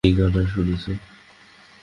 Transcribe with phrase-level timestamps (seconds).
[0.03, 0.91] হেই, Gunnar, শুনছো?